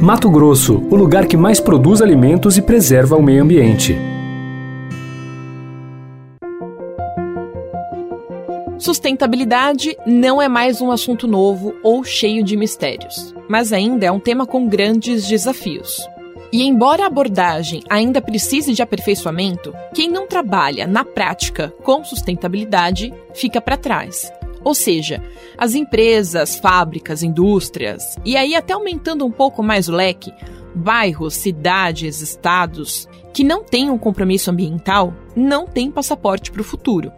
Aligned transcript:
Mato 0.00 0.30
Grosso, 0.30 0.76
o 0.90 0.94
lugar 0.94 1.26
que 1.26 1.38
mais 1.38 1.58
produz 1.58 2.02
alimentos 2.02 2.58
e 2.58 2.62
preserva 2.62 3.16
o 3.16 3.22
meio 3.22 3.42
ambiente. 3.42 3.96
Sustentabilidade 8.78 9.96
não 10.06 10.40
é 10.40 10.48
mais 10.48 10.82
um 10.82 10.90
assunto 10.90 11.26
novo 11.26 11.74
ou 11.82 12.04
cheio 12.04 12.44
de 12.44 12.58
mistérios, 12.58 13.34
mas 13.48 13.72
ainda 13.72 14.04
é 14.04 14.12
um 14.12 14.20
tema 14.20 14.46
com 14.46 14.68
grandes 14.68 15.26
desafios. 15.26 16.06
E 16.52 16.62
embora 16.62 17.04
a 17.04 17.06
abordagem 17.06 17.82
ainda 17.88 18.20
precise 18.20 18.74
de 18.74 18.82
aperfeiçoamento, 18.82 19.74
quem 19.94 20.10
não 20.10 20.26
trabalha 20.26 20.86
na 20.86 21.04
prática 21.04 21.72
com 21.82 22.04
sustentabilidade 22.04 23.12
fica 23.34 23.62
para 23.62 23.78
trás. 23.78 24.30
Ou 24.66 24.74
seja, 24.74 25.22
as 25.56 25.76
empresas, 25.76 26.56
fábricas, 26.56 27.22
indústrias, 27.22 28.16
e 28.24 28.36
aí 28.36 28.56
até 28.56 28.72
aumentando 28.72 29.24
um 29.24 29.30
pouco 29.30 29.62
mais 29.62 29.88
o 29.88 29.92
leque, 29.92 30.34
bairros, 30.74 31.34
cidades, 31.34 32.20
estados 32.20 33.08
que 33.32 33.44
não 33.44 33.62
têm 33.62 33.90
um 33.90 33.96
compromisso 33.96 34.50
ambiental 34.50 35.14
não 35.36 35.68
têm 35.68 35.88
passaporte 35.88 36.50
para 36.50 36.62
o 36.62 36.64
futuro. 36.64 37.12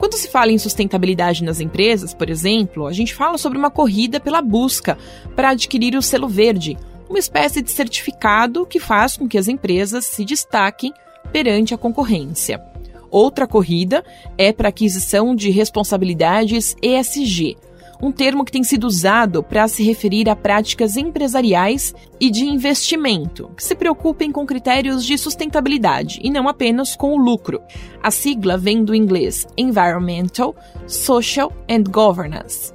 Quando 0.00 0.14
se 0.14 0.26
fala 0.26 0.50
em 0.50 0.58
sustentabilidade 0.58 1.44
nas 1.44 1.60
empresas, 1.60 2.12
por 2.12 2.28
exemplo, 2.28 2.88
a 2.88 2.92
gente 2.92 3.14
fala 3.14 3.38
sobre 3.38 3.56
uma 3.56 3.70
corrida 3.70 4.18
pela 4.18 4.42
busca 4.42 4.98
para 5.36 5.50
adquirir 5.50 5.94
o 5.94 6.02
selo 6.02 6.26
verde, 6.26 6.76
uma 7.08 7.20
espécie 7.20 7.62
de 7.62 7.70
certificado 7.70 8.66
que 8.66 8.80
faz 8.80 9.16
com 9.16 9.28
que 9.28 9.38
as 9.38 9.46
empresas 9.46 10.06
se 10.06 10.24
destaquem 10.24 10.92
perante 11.30 11.72
a 11.72 11.78
concorrência. 11.78 12.73
Outra 13.14 13.46
corrida 13.46 14.04
é 14.36 14.52
para 14.52 14.70
aquisição 14.70 15.36
de 15.36 15.48
responsabilidades 15.48 16.74
ESG, 16.82 17.56
um 18.02 18.10
termo 18.10 18.44
que 18.44 18.50
tem 18.50 18.64
sido 18.64 18.88
usado 18.88 19.40
para 19.40 19.68
se 19.68 19.84
referir 19.84 20.28
a 20.28 20.34
práticas 20.34 20.96
empresariais 20.96 21.94
e 22.18 22.28
de 22.28 22.44
investimento, 22.44 23.52
que 23.56 23.62
se 23.62 23.76
preocupem 23.76 24.32
com 24.32 24.44
critérios 24.44 25.04
de 25.04 25.16
sustentabilidade 25.16 26.18
e 26.24 26.28
não 26.28 26.48
apenas 26.48 26.96
com 26.96 27.12
o 27.12 27.16
lucro. 27.16 27.62
A 28.02 28.10
sigla 28.10 28.58
vem 28.58 28.82
do 28.82 28.92
inglês 28.92 29.46
Environmental, 29.56 30.52
Social 30.84 31.52
and 31.70 31.84
Governance, 31.88 32.74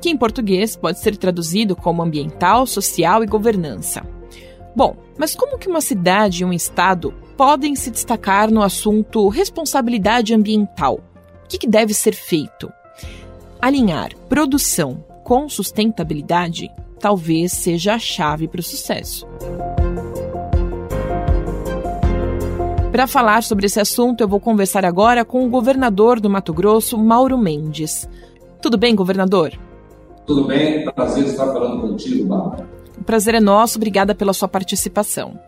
que 0.00 0.10
em 0.10 0.16
português 0.16 0.76
pode 0.76 1.00
ser 1.00 1.16
traduzido 1.16 1.74
como 1.74 2.04
ambiental, 2.04 2.68
social 2.68 3.24
e 3.24 3.26
governança. 3.26 4.06
Bom, 4.76 4.96
mas 5.18 5.34
como 5.34 5.58
que 5.58 5.68
uma 5.68 5.80
cidade 5.80 6.42
e 6.42 6.44
um 6.44 6.52
estado 6.52 7.12
podem 7.36 7.74
se 7.74 7.90
destacar 7.90 8.50
no 8.50 8.62
assunto 8.62 9.28
responsabilidade 9.28 10.34
ambiental? 10.34 11.00
O 11.44 11.48
que, 11.48 11.58
que 11.58 11.66
deve 11.66 11.92
ser 11.92 12.14
feito? 12.14 12.72
Alinhar 13.60 14.14
produção 14.28 15.04
com 15.24 15.48
sustentabilidade 15.48 16.70
talvez 16.98 17.52
seja 17.52 17.94
a 17.94 17.98
chave 17.98 18.46
para 18.46 18.60
o 18.60 18.62
sucesso. 18.62 19.26
Para 22.92 23.06
falar 23.06 23.42
sobre 23.42 23.66
esse 23.66 23.80
assunto, 23.80 24.20
eu 24.20 24.28
vou 24.28 24.38
conversar 24.38 24.84
agora 24.84 25.24
com 25.24 25.44
o 25.46 25.48
governador 25.48 26.20
do 26.20 26.28
Mato 26.28 26.52
Grosso, 26.52 26.98
Mauro 26.98 27.38
Mendes. 27.38 28.08
Tudo 28.60 28.76
bem, 28.76 28.94
governador? 28.94 29.52
Tudo 30.26 30.44
bem, 30.46 30.84
prazer 30.92 31.24
estar 31.24 31.46
falando 31.46 31.80
contigo, 31.80 32.26
Bárbara. 32.26 32.68
O 32.98 33.02
prazer 33.02 33.34
é 33.34 33.40
nosso, 33.40 33.78
obrigada 33.78 34.14
pela 34.14 34.32
sua 34.32 34.46
participação. 34.46 35.40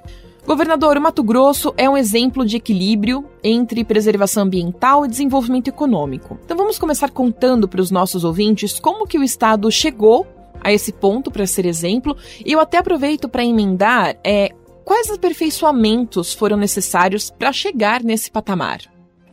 Governador, 0.47 1.01
Mato 1.01 1.23
Grosso 1.23 1.73
é 1.75 1.89
um 1.89 1.97
exemplo 1.97 2.45
de 2.45 2.59
equilíbrio 2.59 3.25
entre 3.43 3.83
preservação 3.83 4.43
ambiental 4.43 5.05
e 5.05 5.09
desenvolvimento 5.09 5.69
econômico. 5.69 6.39
Então 6.45 6.55
vamos 6.55 6.79
começar 6.79 7.11
contando 7.11 7.67
para 7.67 7.81
os 7.81 7.91
nossos 7.91 8.25
ouvintes 8.25 8.79
como 8.79 9.07
que 9.07 9.19
o 9.19 9.23
estado 9.23 9.71
chegou 9.71 10.27
a 10.61 10.71
esse 10.71 10.93
ponto 10.93 11.31
para 11.31 11.47
ser 11.47 11.65
exemplo. 11.65 12.15
E 12.45 12.53
eu 12.53 12.61
até 12.61 12.77
aproveito 12.77 13.27
para 13.27 13.43
emendar 13.43 14.17
é, 14.23 14.51
quais 14.85 15.11
aperfeiçoamentos 15.11 16.35
foram 16.35 16.59
necessários 16.59 17.31
para 17.31 17.51
chegar 17.51 18.03
nesse 18.03 18.31
patamar. 18.31 18.81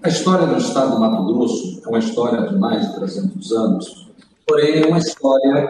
A 0.02 0.08
história 0.08 0.48
do 0.48 0.58
estado 0.58 0.92
do 0.92 1.00
Mato 1.00 1.26
Grosso 1.26 1.82
é 1.86 1.90
uma 1.90 2.00
história 2.00 2.48
de 2.48 2.58
mais 2.58 2.88
de 2.88 2.96
300 2.96 3.52
anos, 3.52 4.08
porém 4.48 4.82
é 4.82 4.88
uma 4.88 4.98
história 4.98 5.70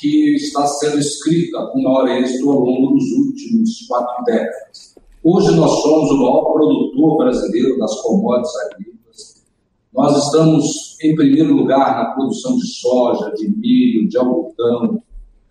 que 0.00 0.34
está 0.36 0.66
sendo 0.66 0.98
escrita 0.98 1.66
com 1.66 1.82
maior 1.82 2.08
êxito 2.08 2.50
ao 2.50 2.60
longo 2.60 2.94
dos 2.94 3.04
últimos 3.12 3.86
quatro 3.86 4.24
décadas. 4.24 4.94
Hoje 5.22 5.54
nós 5.54 5.70
somos 5.82 6.10
o 6.10 6.16
maior 6.16 6.52
produtor 6.52 7.18
brasileiro 7.18 7.78
das 7.78 7.94
commodities 8.00 8.56
agrícolas. 8.56 9.44
Nós 9.92 10.24
estamos 10.24 10.96
em 11.02 11.14
primeiro 11.14 11.54
lugar 11.54 11.96
na 11.96 12.14
produção 12.14 12.56
de 12.56 12.66
soja, 12.66 13.30
de 13.36 13.48
milho, 13.54 14.08
de 14.08 14.16
algodão, 14.16 15.02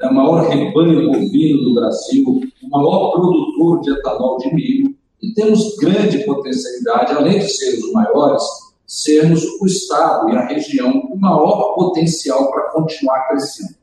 é 0.01 0.07
o 0.07 0.13
maior 0.13 0.47
rebanho 0.47 1.11
bovino 1.11 1.63
do 1.63 1.75
Brasil, 1.75 2.25
o 2.27 2.69
maior 2.69 3.11
produtor 3.11 3.81
de 3.81 3.91
etanol 3.91 4.37
de 4.37 4.55
milho, 4.55 4.95
e 5.21 5.33
temos 5.33 5.75
grande 5.75 6.25
potencialidade, 6.25 7.13
além 7.13 7.39
de 7.39 7.49
sermos 7.49 7.83
os 7.83 7.91
maiores, 7.91 8.43
sermos 8.87 9.43
o 9.61 9.65
Estado 9.65 10.29
e 10.29 10.35
a 10.37 10.47
região 10.47 11.01
com 11.01 11.17
maior 11.17 11.75
potencial 11.75 12.49
para 12.49 12.71
continuar 12.71 13.27
crescendo. 13.27 13.78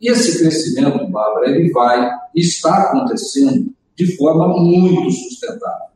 E 0.00 0.10
esse 0.10 0.38
crescimento, 0.38 1.06
Bárbara, 1.10 1.50
ele 1.50 1.70
vai 1.70 2.10
está 2.34 2.82
acontecendo 2.82 3.72
de 3.96 4.16
forma 4.16 4.48
muito 4.48 5.10
sustentável. 5.10 5.86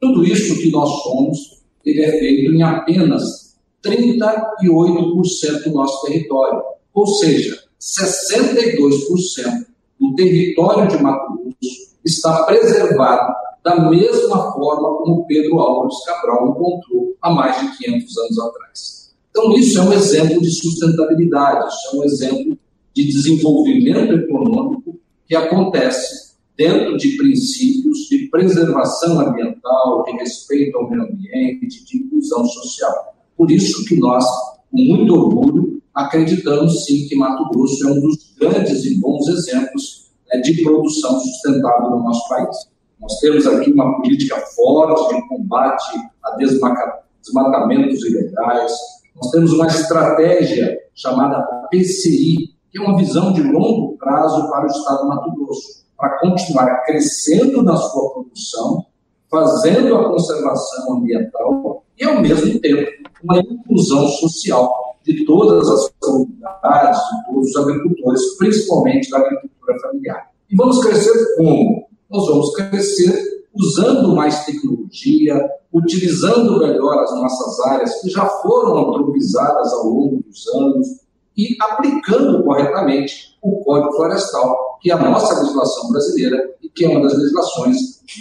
Tudo 0.00 0.24
isso 0.24 0.56
que 0.56 0.70
nós 0.70 0.88
somos, 1.02 1.62
ele 1.84 2.02
é 2.02 2.10
feito 2.18 2.52
em 2.52 2.62
apenas 2.62 3.54
38% 3.84 5.64
do 5.64 5.72
nosso 5.72 6.06
território. 6.06 6.62
Ou 6.94 7.06
seja, 7.06 7.62
62% 7.78 9.66
do 10.00 10.14
território 10.14 10.88
de 10.88 11.02
Mato 11.02 11.34
Grosso 11.34 11.90
está 12.04 12.44
preservado 12.44 13.34
da 13.62 13.90
mesma 13.90 14.52
forma 14.52 14.96
como 14.98 15.26
Pedro 15.26 15.58
Álvares 15.60 16.02
Cabral 16.06 16.48
encontrou 16.48 17.14
há 17.20 17.30
mais 17.30 17.60
de 17.60 17.76
500 17.76 18.18
anos 18.18 18.38
atrás. 18.40 19.14
Então, 19.30 19.52
isso 19.52 19.78
é 19.78 19.82
um 19.82 19.92
exemplo 19.92 20.40
de 20.40 20.50
sustentabilidade, 20.50 21.68
isso 21.68 21.94
é 21.94 21.98
um 21.98 22.04
exemplo 22.04 22.58
de 22.94 23.06
desenvolvimento 23.06 24.12
econômico 24.14 24.98
que 25.26 25.36
acontece 25.36 26.30
dentro 26.56 26.96
de 26.96 27.16
princípios 27.16 28.00
de 28.10 28.28
preservação 28.28 29.20
ambiental, 29.20 30.04
de 30.04 30.12
respeito 30.12 30.76
ao 30.76 30.90
meio 30.90 31.04
ambiente, 31.04 31.84
de 31.84 31.98
inclusão 31.98 32.44
social. 32.44 33.14
Por 33.36 33.50
isso 33.50 33.84
que 33.86 33.96
nós, 33.98 34.24
com 34.70 34.78
muito 34.78 35.14
orgulho, 35.14 35.80
acreditamos 35.94 36.84
sim 36.84 37.08
que 37.08 37.16
Mato 37.16 37.48
Grosso 37.50 37.88
é 37.88 37.92
um 37.92 38.00
dos 38.00 38.34
grandes 38.38 38.84
e 38.84 39.00
bons 39.00 39.26
exemplos 39.28 40.10
né, 40.30 40.40
de 40.40 40.62
produção 40.62 41.18
sustentável 41.18 41.90
no 41.90 42.02
nosso 42.02 42.28
país. 42.28 42.56
Nós 43.00 43.18
temos 43.20 43.46
aqui 43.46 43.72
uma 43.72 43.96
política 43.96 44.36
forte 44.54 45.14
de 45.14 45.28
combate 45.28 45.96
a 46.22 46.36
desmatamentos 46.36 48.04
ilegais, 48.04 48.72
nós 49.16 49.30
temos 49.30 49.52
uma 49.52 49.66
estratégia 49.66 50.78
chamada 50.94 51.42
PCI, 51.70 52.50
que 52.70 52.78
é 52.78 52.82
uma 52.82 52.96
visão 52.96 53.32
de 53.32 53.42
longo 53.42 53.96
prazo 53.98 54.48
para 54.50 54.64
o 54.64 54.66
Estado 54.66 55.02
do 55.02 55.08
Mato 55.08 55.32
Grosso, 55.32 55.84
para 55.96 56.18
continuar 56.20 56.84
crescendo 56.84 57.62
na 57.62 57.76
sua 57.76 58.10
produção, 58.10 58.86
fazendo 59.30 59.94
a 59.96 60.10
conservação 60.10 60.94
ambiental 60.94 61.84
e, 61.98 62.04
ao 62.04 62.20
mesmo 62.20 62.58
tempo, 62.60 62.90
uma 63.22 63.38
inclusão 63.38 64.06
social 64.08 64.96
de 65.04 65.24
todas 65.24 65.68
as 65.68 65.90
comunidades, 66.00 67.00
de 67.00 67.26
todos 67.26 67.50
os 67.50 67.56
agricultores, 67.56 68.36
principalmente 68.38 69.10
da 69.10 69.18
agricultura 69.18 69.78
familiar. 69.80 70.30
E 70.50 70.56
vamos 70.56 70.80
crescer 70.80 71.36
como? 71.36 71.86
Nós 72.10 72.26
vamos 72.26 72.54
crescer 72.54 73.44
usando 73.54 74.14
mais 74.14 74.44
tecnologia, 74.44 75.48
utilizando 75.72 76.58
melhor 76.58 76.98
as 77.02 77.14
nossas 77.14 77.60
áreas 77.66 78.00
que 78.00 78.10
já 78.10 78.26
foram 78.26 78.88
antropizadas 78.88 79.72
ao 79.72 79.86
longo 79.86 80.22
dos 80.22 80.46
anos, 80.54 81.00
e 81.40 81.56
aplicando 81.58 82.44
corretamente 82.44 83.34
o 83.40 83.64
Código 83.64 83.94
Florestal, 83.94 84.78
que 84.82 84.90
é 84.90 84.94
a 84.94 85.10
nossa 85.10 85.40
legislação 85.40 85.90
brasileira 85.90 86.54
e 86.62 86.68
que 86.68 86.84
é 86.84 86.88
uma 86.88 87.00
das 87.00 87.16
legislações 87.16 87.76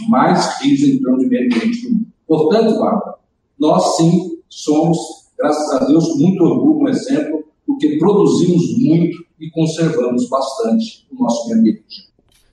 mais 0.07 0.62
rígidas 0.62 0.95
em 0.95 1.04
termos 1.04 1.19
de 1.19 1.27
meio 1.27 1.45
ambiente 1.45 1.81
do 1.81 1.92
mundo. 1.92 2.07
Portanto, 2.25 2.80
Bárbara, 2.80 3.16
nós 3.60 3.98
sim 3.98 4.39
somos, 4.50 4.98
graças 5.38 5.69
a 5.74 5.86
Deus, 5.86 6.18
muito 6.18 6.44
orgulho, 6.44 6.86
um 6.86 6.88
exemplo, 6.88 7.44
porque 7.68 7.98
produzimos 7.98 8.77
muito 8.77 9.18
e 9.38 9.50
conservamos 9.51 10.30
bastante 10.30 11.06
o 11.12 11.21
nosso 11.21 11.48
meio 11.48 11.60
ambiente. 11.60 12.08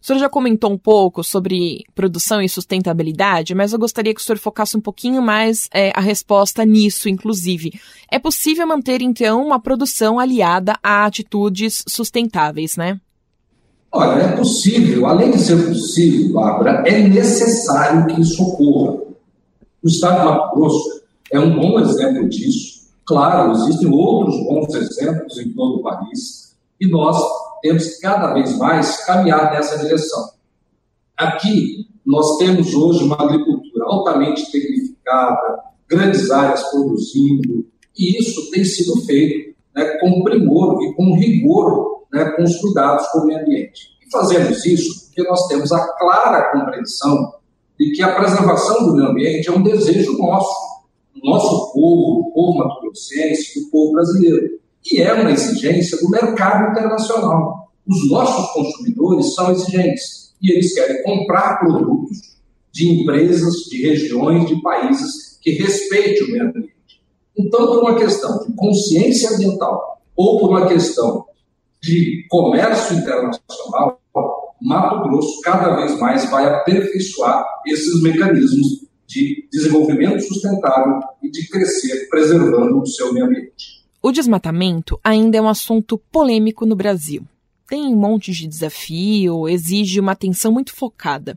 O 0.06 0.12
senhor 0.14 0.20
já 0.20 0.28
comentou 0.28 0.70
um 0.70 0.78
pouco 0.78 1.24
sobre 1.24 1.82
produção 1.92 2.40
e 2.40 2.48
sustentabilidade, 2.48 3.56
mas 3.56 3.72
eu 3.72 3.78
gostaria 3.80 4.14
que 4.14 4.20
o 4.20 4.22
senhor 4.22 4.38
focasse 4.38 4.76
um 4.76 4.80
pouquinho 4.80 5.20
mais 5.20 5.68
é, 5.74 5.90
a 5.96 6.00
resposta 6.00 6.64
nisso, 6.64 7.08
inclusive. 7.08 7.72
É 8.08 8.16
possível 8.16 8.64
manter, 8.68 9.02
então, 9.02 9.44
uma 9.44 9.58
produção 9.58 10.20
aliada 10.20 10.76
a 10.80 11.06
atitudes 11.06 11.82
sustentáveis, 11.88 12.76
né? 12.76 13.00
Olha, 13.90 14.22
é 14.22 14.36
possível. 14.36 15.06
Além 15.06 15.32
de 15.32 15.40
ser 15.40 15.66
possível, 15.66 16.34
Bárbara, 16.34 16.84
é 16.86 17.00
necessário 17.08 18.06
que 18.06 18.20
isso 18.20 18.40
ocorra. 18.44 19.02
O 19.82 19.88
Estado 19.88 20.20
de 20.20 20.24
Mato 20.24 20.54
Grosso 20.54 21.02
é 21.32 21.40
um 21.40 21.52
bom 21.52 21.80
exemplo 21.80 22.28
disso. 22.28 22.92
Claro, 23.04 23.50
existem 23.50 23.90
outros 23.90 24.36
bons 24.44 24.72
exemplos 24.72 25.36
em 25.40 25.48
todo 25.48 25.80
o 25.80 25.82
país 25.82 26.54
e 26.80 26.86
nós 26.88 27.16
temos 27.62 27.86
que 27.86 28.00
cada 28.00 28.32
vez 28.32 28.56
mais 28.58 29.04
caminhar 29.04 29.50
nessa 29.52 29.78
direção. 29.78 30.30
Aqui, 31.16 31.88
nós 32.04 32.36
temos 32.38 32.74
hoje 32.74 33.04
uma 33.04 33.20
agricultura 33.20 33.84
altamente 33.86 34.50
tecnificada, 34.52 35.60
grandes 35.88 36.30
áreas 36.30 36.62
produzindo, 36.70 37.66
e 37.98 38.18
isso 38.20 38.50
tem 38.50 38.64
sido 38.64 39.00
feito 39.04 39.56
né, 39.74 39.84
com 39.98 40.22
primor 40.22 40.82
e 40.82 40.94
com 40.94 41.14
rigor 41.14 42.04
né, 42.12 42.24
com 42.30 42.44
os 42.44 42.56
cuidados 42.56 43.06
com 43.08 43.20
o 43.20 43.26
meio 43.26 43.40
ambiente. 43.40 43.96
E 44.06 44.10
fazemos 44.10 44.64
isso 44.64 45.06
porque 45.06 45.28
nós 45.28 45.46
temos 45.48 45.72
a 45.72 45.92
clara 45.98 46.52
compreensão 46.52 47.34
de 47.78 47.92
que 47.92 48.02
a 48.02 48.14
preservação 48.14 48.86
do 48.86 48.94
meio 48.94 49.08
ambiente 49.08 49.48
é 49.48 49.52
um 49.52 49.62
desejo 49.62 50.16
nosso, 50.18 50.54
do 51.14 51.20
nosso 51.28 51.72
povo, 51.72 52.22
do 52.22 52.32
povo 52.32 52.58
mato-grossense, 52.58 53.60
do 53.60 53.70
povo 53.70 53.92
brasileiro. 53.92 54.60
E 54.92 55.00
é 55.00 55.12
uma 55.12 55.30
exigência 55.30 55.98
do 55.98 56.08
mercado 56.10 56.70
internacional. 56.70 57.70
Os 57.86 58.08
nossos 58.08 58.52
consumidores 58.52 59.34
são 59.34 59.52
exigentes 59.52 60.34
e 60.40 60.52
eles 60.52 60.74
querem 60.74 61.02
comprar 61.02 61.58
produtos 61.58 62.36
de 62.72 62.88
empresas, 62.88 63.54
de 63.70 63.86
regiões, 63.86 64.48
de 64.48 64.60
países 64.60 65.38
que 65.40 65.52
respeitem 65.52 66.24
o 66.24 66.30
meio 66.32 66.48
ambiente. 66.48 67.02
Então, 67.38 67.66
por 67.66 67.78
uma 67.78 67.96
questão 67.96 68.38
de 68.44 68.52
consciência 68.54 69.30
ambiental 69.30 70.02
ou 70.14 70.38
por 70.38 70.50
uma 70.50 70.66
questão 70.66 71.24
de 71.82 72.26
comércio 72.28 72.96
internacional, 72.96 74.00
Mato 74.60 75.08
Grosso 75.08 75.40
cada 75.42 75.76
vez 75.76 75.98
mais 75.98 76.28
vai 76.30 76.46
aperfeiçoar 76.46 77.46
esses 77.66 78.02
mecanismos 78.02 78.86
de 79.06 79.48
desenvolvimento 79.52 80.20
sustentável 80.22 81.00
e 81.22 81.30
de 81.30 81.48
crescer 81.48 82.08
preservando 82.08 82.80
o 82.80 82.86
seu 82.86 83.12
meio 83.12 83.26
ambiente. 83.26 83.75
O 84.06 84.12
desmatamento 84.12 85.00
ainda 85.02 85.36
é 85.36 85.42
um 85.42 85.48
assunto 85.48 85.98
polêmico 85.98 86.64
no 86.64 86.76
Brasil. 86.76 87.26
Tem 87.68 87.86
um 87.86 87.96
monte 87.96 88.30
de 88.30 88.46
desafio, 88.46 89.48
exige 89.48 89.98
uma 89.98 90.12
atenção 90.12 90.52
muito 90.52 90.72
focada. 90.72 91.36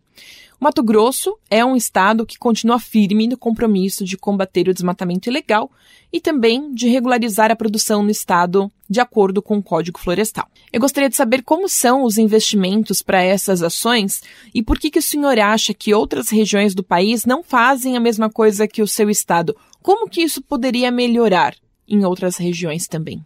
O 0.62 0.63
Mato 0.63 0.83
Grosso 0.83 1.36
é 1.50 1.66
um 1.66 1.75
estado 1.75 2.27
que 2.27 2.38
continua 2.38 2.77
firme 2.77 3.27
no 3.27 3.36
compromisso 3.36 4.06
de 4.06 4.16
combater 4.16 4.69
o 4.69 4.74
desmatamento 4.75 5.27
ilegal 5.27 5.71
e 6.13 6.21
também 6.21 6.71
de 6.71 6.88
regularizar 6.88 7.50
a 7.50 7.56
produção 7.56 8.04
no 8.04 8.12
estado 8.12 8.71
de 8.88 9.00
acordo 9.00 9.42
com 9.42 9.57
o 9.57 9.63
Código 9.63 9.98
Florestal. 9.98 10.48
Eu 10.71 10.80
gostaria 10.80 11.10
de 11.10 11.16
saber 11.16 11.42
como 11.42 11.68
são 11.68 12.04
os 12.04 12.19
investimentos 12.19 13.01
para 13.01 13.24
essas 13.24 13.63
ações 13.63 14.21
e 14.54 14.62
por 14.62 14.77
que, 14.77 14.92
que 14.92 15.00
o 15.00 15.01
senhor 15.01 15.39
acha 15.39 15.74
que 15.74 15.92
outras 15.92 16.30
regiões 16.30 16.75
do 16.75 16.83
país 16.83 17.25
não 17.25 17.42
fazem 17.42 17.98
a 17.98 18.00
mesma 18.00 18.30
coisa 18.30 18.68
que 18.68 18.83
o 18.83 18.88
seu 18.88 19.10
estado. 19.10 19.57
Como 19.81 20.07
que 20.07 20.21
isso 20.21 20.39
poderia 20.39 20.92
melhorar 20.92 21.56
em 21.90 22.06
outras 22.06 22.38
regiões 22.38 22.88
também? 22.88 23.24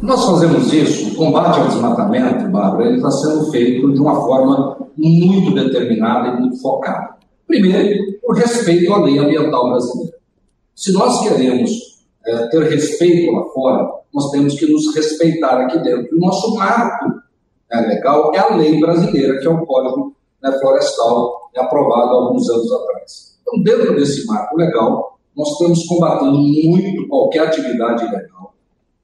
Nós 0.00 0.24
fazemos 0.24 0.72
isso, 0.72 1.12
o 1.12 1.16
combate 1.16 1.58
ao 1.58 1.68
desmatamento, 1.68 2.48
Bárbara, 2.50 2.86
ele 2.86 2.96
está 2.96 3.10
sendo 3.10 3.50
feito 3.50 3.92
de 3.92 4.00
uma 4.00 4.14
forma 4.14 4.78
muito 4.96 5.54
determinada 5.54 6.28
e 6.28 6.40
muito 6.40 6.60
focada. 6.62 7.16
Primeiro, 7.46 8.18
o 8.22 8.32
respeito 8.32 8.92
à 8.92 8.98
lei 8.98 9.18
ambiental 9.18 9.70
brasileira. 9.70 10.16
Se 10.74 10.92
nós 10.92 11.20
queremos 11.22 11.70
é, 12.24 12.46
ter 12.46 12.62
respeito 12.62 13.32
lá 13.32 13.44
fora, 13.46 13.90
nós 14.14 14.30
temos 14.30 14.54
que 14.54 14.70
nos 14.70 14.94
respeitar 14.94 15.62
aqui 15.62 15.78
dentro. 15.80 16.16
O 16.16 16.20
nosso 16.20 16.54
marco 16.54 17.06
né, 17.70 17.80
legal 17.88 18.32
é 18.34 18.38
a 18.38 18.54
lei 18.54 18.78
brasileira, 18.78 19.40
que 19.40 19.46
é 19.46 19.50
o 19.50 19.66
Código 19.66 20.14
né, 20.42 20.52
Florestal, 20.60 21.50
é 21.54 21.60
aprovado 21.60 22.10
há 22.10 22.14
alguns 22.14 22.48
anos 22.48 22.72
atrás. 22.72 23.38
Então, 23.42 23.62
dentro 23.62 23.96
desse 23.96 24.24
marco 24.26 24.56
legal, 24.56 25.17
nós 25.38 25.52
estamos 25.52 25.86
combatendo 25.86 26.36
muito 26.36 27.08
qualquer 27.08 27.46
atividade 27.46 28.04
ilegal 28.04 28.38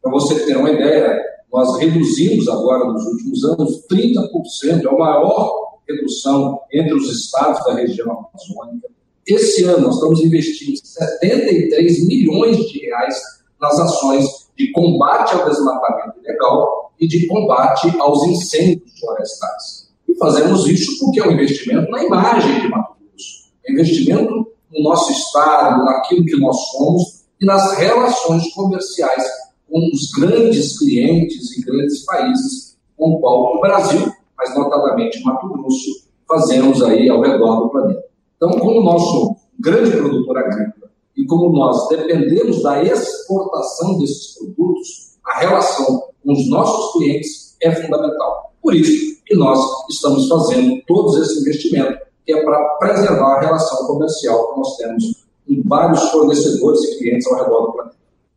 para 0.05 0.13
você 0.13 0.45
ter 0.45 0.57
uma 0.59 0.71
ideia, 0.71 1.19
nós 1.51 1.79
reduzimos 1.79 2.47
agora 2.47 2.85
nos 2.93 3.07
últimos 3.07 3.43
anos 3.45 3.87
30%, 3.91 4.85
é 4.85 4.89
a 4.89 4.93
maior 4.93 5.79
redução 5.89 6.61
entre 6.71 6.93
os 6.93 7.11
estados 7.11 7.65
da 7.65 7.75
região 7.75 8.11
amazônica. 8.11 8.89
Esse 9.27 9.65
ano 9.65 9.87
nós 9.87 9.95
estamos 9.95 10.21
investindo 10.21 10.77
73 10.77 12.07
milhões 12.07 12.59
de 12.59 12.81
reais 12.81 13.19
nas 13.59 13.81
ações 13.81 14.27
de 14.55 14.71
combate 14.73 15.35
ao 15.35 15.49
desmatamento 15.49 16.19
ilegal 16.23 16.93
e 17.01 17.09
de 17.09 17.27
combate 17.27 17.89
aos 17.99 18.23
incêndios 18.25 18.99
florestais. 19.01 19.91
E 20.07 20.15
fazemos 20.17 20.69
isso 20.69 20.99
porque 21.01 21.19
é 21.19 21.27
um 21.27 21.33
investimento 21.33 21.91
na 21.91 22.05
imagem 22.05 22.61
de 22.61 22.69
Mato 22.69 22.95
Grosso, 23.01 23.53
é 23.67 23.73
investimento 23.73 24.54
no 24.75 24.83
nosso 24.83 25.13
estado, 25.13 25.85
naquilo 25.85 26.25
que 26.25 26.37
nós 26.37 26.57
somos 26.73 27.25
e 27.41 27.47
nas 27.47 27.77
relações 27.79 28.53
comerciais 28.53 29.25
com 29.71 29.79
os 29.93 30.11
grandes 30.19 30.79
clientes 30.79 31.57
e 31.57 31.65
grandes 31.65 32.05
países 32.05 32.77
com 32.97 33.13
o 33.13 33.21
qual 33.21 33.57
o 33.57 33.61
Brasil, 33.61 34.13
mas 34.37 34.55
notadamente 34.55 35.23
Mato 35.25 35.49
Grosso, 35.49 36.09
fazemos 36.29 36.83
aí 36.83 37.09
ao 37.09 37.21
redor 37.21 37.63
do 37.63 37.71
planeta. 37.71 38.05
Então, 38.37 38.51
como 38.59 38.83
nós 38.83 39.03
somos 39.03 39.39
grande 39.59 39.91
produtor 39.91 40.39
agrícola 40.39 40.91
e 41.17 41.25
como 41.27 41.51
nós 41.57 41.89
dependemos 41.89 42.63
da 42.63 42.83
exportação 42.83 43.99
desses 43.99 44.37
produtos, 44.37 45.17
a 45.25 45.39
relação 45.41 46.03
com 46.23 46.33
os 46.33 46.49
nossos 46.51 46.93
clientes 46.93 47.57
é 47.63 47.73
fundamental. 47.73 48.53
Por 48.63 48.75
isso 48.75 49.23
que 49.25 49.35
nós 49.37 49.59
estamos 49.91 50.29
fazendo 50.29 50.83
todos 50.87 51.17
esse 51.17 51.41
investimento, 51.41 51.99
que 52.25 52.33
é 52.33 52.43
para 52.45 52.59
preservar 52.79 53.37
a 53.37 53.41
relação 53.41 53.87
comercial 53.87 54.53
que 54.53 54.59
nós 54.59 54.77
temos 54.77 55.25
com 55.47 55.63
vários 55.67 56.01
fornecedores 56.11 56.83
e 56.85 56.99
clientes 56.99 57.27
ao 57.27 57.45
redor 57.45 57.67
do 57.67 57.73
planeta. 57.73 57.97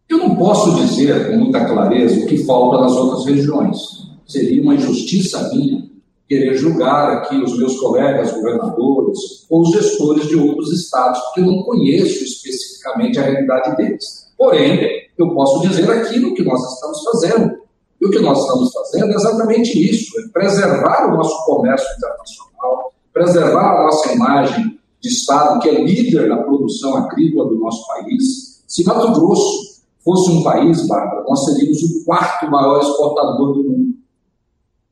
Eu 0.10 0.18
não 0.20 0.36
posso 0.36 0.76
dizer 0.76 1.30
com 1.30 1.38
muita 1.38 1.66
clareza 1.66 2.24
o 2.24 2.28
que 2.28 2.46
falta 2.46 2.82
nas 2.82 2.94
outras 2.94 3.26
regiões. 3.26 3.78
Seria 4.26 4.62
uma 4.62 4.76
injustiça 4.76 5.50
minha 5.54 5.88
querer 6.28 6.56
julgar 6.56 7.14
aqui 7.14 7.42
os 7.42 7.58
meus 7.58 7.80
colegas 7.80 8.32
governadores 8.34 9.46
ou 9.50 9.62
os 9.62 9.72
gestores 9.72 10.28
de 10.28 10.36
outros 10.36 10.72
estados, 10.74 11.20
porque 11.20 11.40
eu 11.40 11.46
não 11.46 11.64
conheço 11.64 12.24
especificamente 12.24 13.18
a 13.18 13.24
realidade 13.24 13.78
deles. 13.78 14.28
Porém, 14.38 15.08
eu 15.18 15.34
posso 15.34 15.68
dizer 15.68 15.90
aquilo 15.90 16.36
que 16.36 16.44
nós 16.44 16.62
estamos 16.74 17.04
fazendo. 17.04 17.58
E 18.00 18.06
o 18.06 18.12
que 18.12 18.20
nós 18.20 18.40
estamos 18.40 18.72
fazendo 18.72 19.12
é 19.12 19.16
exatamente 19.16 19.90
isso: 19.90 20.20
é 20.20 20.28
preservar 20.32 21.08
o 21.08 21.18
nosso 21.18 21.46
comércio 21.46 21.88
internacional, 21.98 22.47
preservar 23.18 23.80
a 23.80 23.84
nossa 23.86 24.14
imagem 24.14 24.80
de 25.02 25.10
Estado 25.10 25.60
que 25.60 25.70
é 25.70 25.84
líder 25.84 26.30
na 26.30 26.38
produção 26.38 26.96
agrícola 26.98 27.50
do 27.50 27.60
nosso 27.60 27.86
país. 27.88 28.64
Se 28.68 28.84
Mato 28.86 29.12
Grosso 29.14 29.82
fosse 30.04 30.32
um 30.32 30.44
país, 30.44 30.88
Bárbara, 30.88 31.24
nós 31.28 31.46
seríamos 31.46 31.82
o 31.84 32.06
quarto 32.06 32.50
maior 32.50 32.80
exportador 32.80 33.54
do 33.54 33.64
mundo. 33.64 33.98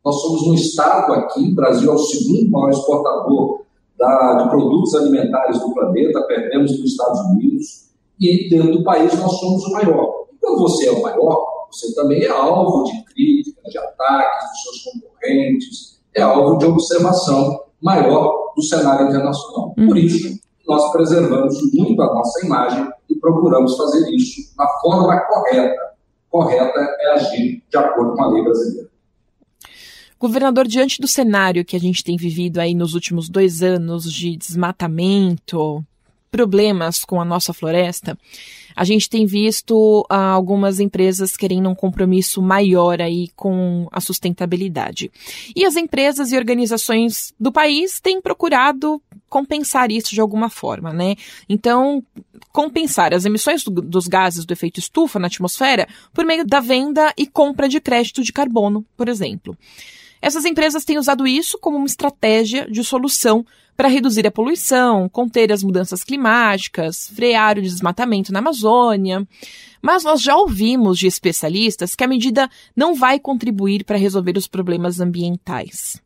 Nós 0.04 0.22
somos 0.22 0.44
um 0.44 0.54
estado 0.54 1.14
aqui, 1.14 1.52
o 1.52 1.56
Brasil 1.56 1.92
é 1.92 1.96
o 1.96 1.98
segundo 1.98 2.52
maior 2.52 2.70
exportador 2.70 3.62
da, 3.98 4.44
de 4.44 4.50
produtos 4.50 4.94
alimentares 4.96 5.60
do 5.60 5.74
planeta, 5.74 6.22
perdemos 6.28 6.72
dos 6.78 6.92
Estados 6.92 7.20
Unidos, 7.32 7.86
e 8.20 8.50
dentro 8.50 8.72
do 8.72 8.84
país 8.84 9.18
nós 9.20 9.32
somos 9.40 9.66
o 9.66 9.72
maior. 9.72 10.26
E 10.32 10.38
quando 10.40 10.62
você 10.62 10.88
é 10.88 10.92
o 10.92 11.02
maior, 11.02 11.68
você 11.72 11.94
também 11.96 12.24
é 12.24 12.30
alvo 12.30 12.84
de 12.84 13.04
críticas, 13.06 13.72
de 13.72 13.78
ataques 13.78 14.50
dos 14.50 14.62
seus 14.62 14.84
concorrentes, 14.84 16.00
é 16.14 16.22
alvo 16.22 16.58
de 16.58 16.66
observação 16.66 17.65
maior 17.86 18.54
do 18.56 18.64
cenário 18.64 19.08
internacional. 19.08 19.74
Por 19.76 19.90
uhum. 19.90 19.96
isso, 19.98 20.40
nós 20.68 20.92
preservamos 20.92 21.56
muito 21.72 22.02
a 22.02 22.08
nossa 22.08 22.44
imagem 22.44 22.90
e 23.08 23.16
procuramos 23.16 23.78
fazer 23.78 24.10
isso 24.10 24.56
da 24.58 24.68
forma 24.82 25.20
correta. 25.28 25.82
Correta 26.28 26.80
é 27.00 27.12
agir 27.14 27.64
de 27.70 27.78
acordo 27.78 28.16
com 28.16 28.24
a 28.24 28.28
lei 28.32 28.44
brasileira. 28.44 28.90
Governador, 30.20 30.68
diante 30.68 31.00
do 31.00 31.08
cenário 31.08 31.64
que 31.64 31.76
a 31.76 31.80
gente 31.80 32.04
tem 32.04 32.18
vivido 32.18 32.60
aí 32.60 32.74
nos 32.74 32.96
últimos 32.96 33.30
dois 33.30 33.62
anos 33.62 34.12
de 34.12 34.36
desmatamento, 34.36 35.86
problemas 36.32 37.04
com 37.06 37.22
a 37.22 37.26
nossa 37.26 37.54
floresta, 37.54 38.18
a 38.76 38.84
gente 38.84 39.10
tem 39.10 39.26
visto 39.26 40.06
ah, 40.10 40.32
algumas 40.32 40.80
empresas 40.80 41.38
querendo 41.38 41.70
um 41.70 41.76
compromisso 41.76 42.42
maior 42.42 43.02
aí 43.02 43.30
com 43.36 43.88
a 43.92 44.02
sustentabilidade. 44.02 45.10
E 45.56 45.64
as 45.64 45.78
empresas 45.78 46.32
e 46.32 46.38
organizações 46.38 47.34
do 47.40 47.52
país 47.52 48.02
têm 48.02 48.22
procurado 48.22 49.02
compensar 49.30 49.92
isso 49.92 50.14
de 50.14 50.20
alguma 50.20 50.50
forma, 50.50 50.92
né? 50.92 51.16
Então, 51.48 52.04
compensar 52.52 53.14
as 53.14 53.26
emissões 53.26 53.64
do, 53.64 53.72
dos 53.82 54.08
gases 54.08 54.46
do 54.46 54.54
efeito 54.54 54.80
estufa 54.80 55.20
na 55.20 55.28
atmosfera 55.28 55.88
por 56.14 56.26
meio 56.26 56.46
da 56.46 56.60
venda 56.60 57.14
e 57.18 57.26
compra 57.26 57.70
de 57.70 57.80
crédito 57.80 58.22
de 58.22 58.34
carbono, 58.34 58.86
por 58.98 59.08
exemplo. 59.08 59.58
Essas 60.26 60.44
empresas 60.44 60.84
têm 60.84 60.98
usado 60.98 61.28
isso 61.28 61.56
como 61.60 61.78
uma 61.78 61.86
estratégia 61.86 62.68
de 62.68 62.84
solução 62.84 63.46
para 63.78 63.88
reduzir 63.88 64.26
a 64.26 64.32
poluição, 64.32 65.08
conter 65.08 65.52
as 65.52 65.62
mudanças 65.62 66.04
climáticas, 66.04 67.12
frear 67.14 67.60
o 67.60 67.62
desmatamento 67.62 68.34
na 68.34 68.40
Amazônia. 68.40 69.24
Mas 69.84 70.04
nós 70.04 70.24
já 70.24 70.36
ouvimos 70.36 70.98
de 70.98 71.06
especialistas 71.06 71.94
que 71.94 72.04
a 72.04 72.08
medida 72.08 72.50
não 72.76 72.96
vai 72.96 73.20
contribuir 73.20 73.84
para 73.84 74.00
resolver 74.00 74.36
os 74.36 74.48
problemas 74.48 75.00
ambientais. 75.00 76.02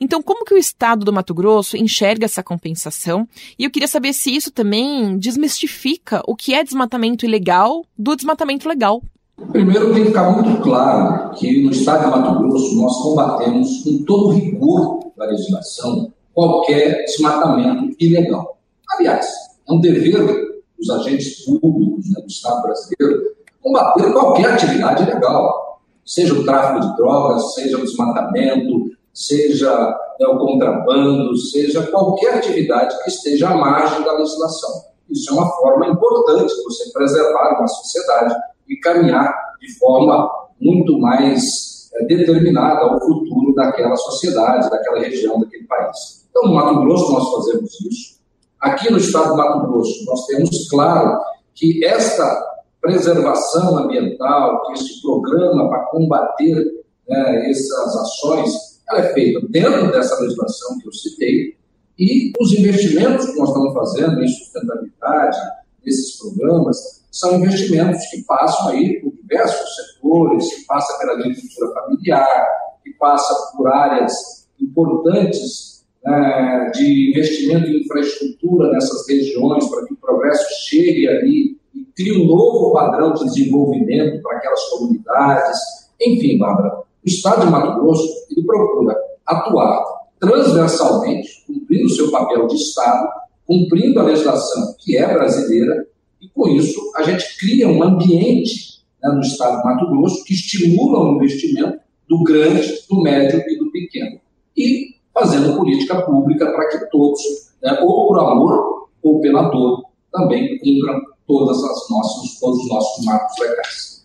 Então, 0.00 0.22
como 0.22 0.46
que 0.46 0.54
o 0.54 0.58
estado 0.58 1.04
do 1.04 1.12
Mato 1.12 1.34
Grosso 1.34 1.76
enxerga 1.76 2.24
essa 2.24 2.42
compensação? 2.42 3.28
E 3.58 3.64
eu 3.64 3.70
queria 3.70 3.86
saber 3.86 4.14
se 4.14 4.34
isso 4.34 4.50
também 4.50 5.18
desmistifica 5.18 6.22
o 6.26 6.34
que 6.34 6.54
é 6.54 6.64
desmatamento 6.64 7.26
ilegal 7.26 7.84
do 7.98 8.16
desmatamento 8.16 8.66
legal. 8.66 9.02
Primeiro, 9.52 9.94
tem 9.94 10.02
que 10.02 10.08
ficar 10.08 10.30
muito 10.30 10.60
claro 10.62 11.30
que 11.30 11.62
no 11.62 11.70
estado 11.70 12.04
de 12.04 12.10
Mato 12.10 12.38
Grosso 12.40 12.76
nós 12.76 12.96
combatemos 13.02 13.82
com 13.84 14.04
todo 14.04 14.30
rigor 14.30 14.98
da 15.16 15.26
legislação 15.26 16.12
qualquer 16.34 17.04
desmatamento 17.04 17.94
ilegal. 18.00 18.58
Aliás, 18.90 19.26
é 19.68 19.72
um 19.72 19.80
dever 19.80 20.48
dos 20.76 20.90
agentes 20.90 21.44
públicos 21.44 22.10
né, 22.10 22.20
do 22.20 22.26
Estado 22.26 22.62
brasileiro 22.62 23.38
combater 23.60 24.12
qualquer 24.12 24.52
atividade 24.52 25.02
ilegal, 25.02 25.80
seja 26.04 26.34
o 26.34 26.44
tráfico 26.44 26.80
de 26.80 26.96
drogas, 26.96 27.54
seja 27.54 27.76
o 27.76 27.84
desmatamento, 27.84 28.90
seja 29.12 29.70
né, 30.18 30.26
o 30.26 30.38
contrabando, 30.38 31.36
seja 31.36 31.82
qualquer 31.88 32.34
atividade 32.34 32.96
que 33.02 33.10
esteja 33.10 33.50
à 33.50 33.56
margem 33.56 34.02
da 34.04 34.12
legislação. 34.12 34.70
Isso 35.10 35.30
é 35.30 35.32
uma 35.34 35.50
forma 35.56 35.86
importante 35.88 36.54
de 36.54 36.62
você 36.64 36.90
preservar 36.92 37.58
uma 37.58 37.66
sociedade 37.66 38.34
e 38.68 38.76
caminhar 38.80 39.34
de 39.60 39.78
forma 39.78 40.30
muito 40.60 40.98
mais 40.98 41.90
é, 41.94 42.04
determinada 42.04 42.80
ao 42.80 43.00
futuro 43.00 43.54
daquela 43.54 43.96
sociedade, 43.96 44.70
daquela 44.70 45.00
região, 45.00 45.40
daquele 45.40 45.64
país. 45.64 46.26
Então, 46.30 46.44
no 46.44 46.54
Mato 46.54 46.80
Grosso, 46.80 47.12
nós 47.12 47.30
fazemos 47.32 47.80
isso. 47.80 48.18
Aqui 48.60 48.90
no 48.90 48.98
estado 48.98 49.30
do 49.30 49.36
Mato 49.36 49.66
Grosso, 49.68 50.04
nós 50.04 50.26
temos 50.26 50.68
claro 50.68 51.20
que 51.54 51.84
esta 51.84 52.48
preservação 52.80 53.78
ambiental, 53.78 54.62
que 54.62 54.72
este 54.74 55.02
programa 55.02 55.68
para 55.68 55.86
combater 55.86 56.84
né, 57.08 57.50
essas 57.50 57.96
ações, 57.96 58.80
ela 58.88 59.00
é 59.00 59.12
feita 59.12 59.40
dentro 59.48 59.90
dessa 59.90 60.20
legislação 60.20 60.78
que 60.78 60.88
eu 60.88 60.92
citei, 60.92 61.56
e 61.98 62.32
os 62.40 62.52
investimentos 62.52 63.26
que 63.26 63.38
nós 63.38 63.48
estamos 63.48 63.74
fazendo 63.74 64.22
em 64.22 64.28
sustentabilidade, 64.28 65.36
nesses 65.84 66.16
programas, 66.18 66.97
são 67.10 67.36
investimentos 67.36 68.04
que 68.10 68.22
passam 68.24 68.68
aí 68.68 69.00
por 69.00 69.12
diversos 69.12 69.76
setores, 69.76 70.54
que 70.54 70.64
passam 70.66 70.98
pela 70.98 71.12
agricultura 71.12 71.72
familiar, 71.74 72.46
que 72.84 72.90
passam 72.92 73.36
por 73.56 73.68
áreas 73.68 74.12
importantes 74.60 75.84
né, 76.04 76.70
de 76.74 77.10
investimento 77.10 77.68
em 77.68 77.80
infraestrutura 77.80 78.70
nessas 78.70 79.06
regiões 79.08 79.68
para 79.68 79.86
que 79.86 79.94
o 79.94 79.96
progresso 79.96 80.68
chegue 80.68 81.08
ali 81.08 81.58
e 81.74 81.84
crie 81.94 82.22
um 82.22 82.26
novo 82.26 82.72
padrão 82.72 83.12
de 83.12 83.24
desenvolvimento 83.24 84.22
para 84.22 84.38
aquelas 84.38 84.64
comunidades. 84.70 85.58
Enfim, 86.00 86.38
Bárbara, 86.38 86.78
o 87.04 87.08
Estado 87.08 87.44
de 87.44 87.50
Mato 87.50 87.80
Grosso 87.80 88.08
ele 88.30 88.46
procura 88.46 88.96
atuar 89.26 89.84
transversalmente, 90.18 91.44
cumprindo 91.46 91.86
o 91.86 91.90
seu 91.90 92.10
papel 92.10 92.46
de 92.46 92.56
Estado, 92.56 93.08
cumprindo 93.46 94.00
a 94.00 94.04
legislação 94.04 94.74
que 94.78 94.96
é 94.96 95.06
brasileira, 95.12 95.86
e 96.20 96.28
com 96.28 96.48
isso 96.48 96.80
a 96.96 97.02
gente 97.02 97.36
cria 97.38 97.68
um 97.68 97.82
ambiente 97.82 98.82
né, 99.02 99.10
no 99.10 99.20
Estado 99.20 99.58
de 99.58 99.64
Mato 99.64 99.90
Grosso 99.90 100.24
que 100.24 100.34
estimula 100.34 101.00
o 101.00 101.16
investimento 101.16 101.78
do 102.08 102.22
grande, 102.22 102.66
do 102.88 103.00
médio 103.02 103.42
e 103.46 103.58
do 103.58 103.70
pequeno. 103.70 104.20
E 104.56 104.96
fazendo 105.12 105.56
política 105.56 106.02
pública 106.02 106.46
para 106.50 106.68
que 106.68 106.90
todos, 106.90 107.20
né, 107.62 107.78
ou 107.82 108.08
por 108.08 108.18
amor 108.18 108.88
ou 109.02 109.20
pela 109.20 109.48
dor, 109.50 109.84
também 110.12 110.58
cumpram 110.58 111.00
todas 111.26 111.62
as 111.62 111.90
nossas, 111.90 112.40
todos 112.40 112.58
os 112.60 112.68
nossos 112.68 113.04
marcos 113.04 113.38
legais. 113.38 113.98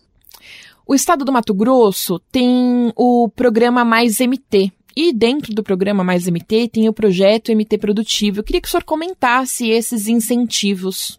O 0.86 0.94
estado 0.94 1.24
do 1.24 1.32
Mato 1.32 1.54
Grosso 1.54 2.18
tem 2.30 2.92
o 2.94 3.28
programa 3.34 3.84
Mais 3.84 4.20
MT. 4.20 4.70
E 4.96 5.12
dentro 5.12 5.52
do 5.52 5.62
programa 5.62 6.04
Mais 6.04 6.28
MT 6.28 6.68
tem 6.68 6.88
o 6.88 6.92
projeto 6.92 7.50
MT 7.50 7.78
Produtivo. 7.78 8.38
Eu 8.38 8.44
queria 8.44 8.60
que 8.60 8.68
o 8.68 8.70
senhor 8.70 8.84
comentasse 8.84 9.68
esses 9.68 10.06
incentivos. 10.06 11.18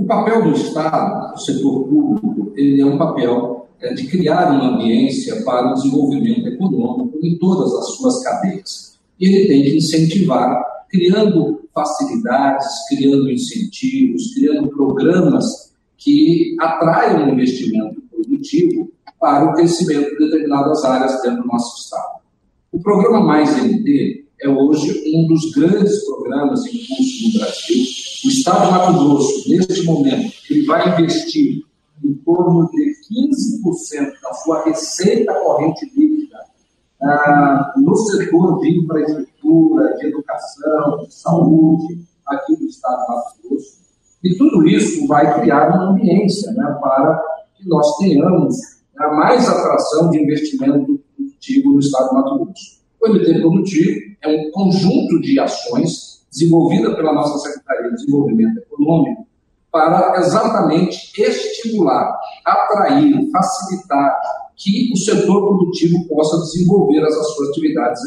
O 0.00 0.04
papel 0.06 0.42
do 0.44 0.52
Estado, 0.52 1.34
do 1.34 1.40
setor 1.40 1.84
público, 1.84 2.52
ele 2.56 2.80
é 2.80 2.86
um 2.86 2.96
papel 2.96 3.68
é, 3.78 3.92
de 3.92 4.06
criar 4.06 4.50
uma 4.50 4.74
ambiência 4.74 5.44
para 5.44 5.70
o 5.70 5.74
desenvolvimento 5.74 6.48
econômico 6.48 7.18
em 7.22 7.36
todas 7.36 7.70
as 7.74 7.96
suas 7.96 8.24
cadeias. 8.24 8.98
E 9.20 9.26
ele 9.26 9.46
tem 9.46 9.62
que 9.62 9.76
incentivar, 9.76 10.64
criando 10.88 11.68
facilidades, 11.74 12.66
criando 12.88 13.30
incentivos, 13.30 14.32
criando 14.32 14.70
programas 14.70 15.74
que 15.98 16.56
atraiam 16.58 17.28
o 17.28 17.34
investimento 17.34 18.00
produtivo 18.10 18.90
para 19.20 19.50
o 19.50 19.52
crescimento 19.52 20.16
de 20.16 20.16
determinadas 20.16 20.82
áreas 20.82 21.20
dentro 21.20 21.42
do 21.42 21.48
nosso 21.48 21.76
Estado. 21.78 22.20
O 22.72 22.80
programa 22.80 23.20
Mais 23.20 23.54
MT 23.62 24.24
é 24.40 24.48
hoje 24.48 24.98
um 25.14 25.26
dos 25.26 25.50
grandes 25.52 26.02
programas 26.06 26.64
em 26.64 26.70
curso 26.70 27.26
no 27.26 27.38
Brasil. 27.38 28.09
O 28.22 28.28
Estado 28.28 28.66
de 28.66 28.70
Mato 28.70 28.92
Grosso, 28.92 29.48
neste 29.48 29.82
momento, 29.84 30.32
ele 30.50 30.66
vai 30.66 30.92
investir 30.92 31.62
em 32.04 32.14
torno 32.16 32.68
de 32.70 32.94
15% 33.10 34.12
da 34.22 34.34
sua 34.34 34.64
receita 34.64 35.32
corrente 35.32 35.90
líquida 35.96 36.38
ah, 37.02 37.72
no 37.78 37.96
setor 37.96 38.60
de 38.60 38.78
infraestrutura, 38.78 39.96
de 39.96 40.06
educação, 40.08 40.98
de 40.98 41.14
saúde, 41.14 42.00
aqui 42.26 42.60
no 42.60 42.66
Estado 42.66 43.00
de 43.00 43.08
Mato 43.08 43.34
Grosso. 43.42 43.80
E 44.22 44.36
tudo 44.36 44.68
isso 44.68 45.06
vai 45.06 45.40
criar 45.40 45.68
uma 45.68 45.92
ambiência 45.92 46.52
né, 46.52 46.78
para 46.78 47.22
que 47.56 47.66
nós 47.66 47.96
tenhamos 47.96 48.54
né, 48.94 49.06
mais 49.08 49.48
atração 49.48 50.10
de 50.10 50.22
investimento 50.22 51.00
produtivo 51.16 51.70
no 51.70 51.80
Estado 51.80 52.08
de 52.08 52.14
Mato 52.14 52.44
Grosso. 52.44 52.80
O 53.00 53.08
MT 53.08 53.40
Produtivo 53.40 54.00
é 54.22 54.28
um 54.28 54.50
conjunto 54.50 55.20
de 55.22 55.40
ações 55.40 56.19
desenvolvida 56.30 56.94
pela 56.94 57.12
nossa 57.12 57.38
Secretaria 57.38 57.90
de 57.90 57.96
Desenvolvimento 57.96 58.58
Econômico 58.58 59.26
para 59.70 60.18
exatamente 60.18 61.12
estimular, 61.20 62.18
atrair, 62.44 63.30
facilitar 63.30 64.16
que 64.56 64.92
o 64.92 64.96
setor 64.96 65.46
produtivo 65.46 66.06
possa 66.08 66.38
desenvolver 66.38 67.02
as 67.04 67.14
suas 67.14 67.48
atividades. 67.50 68.00